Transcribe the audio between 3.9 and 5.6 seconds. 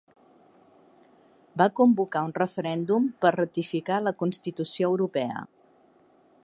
la Constitució europea.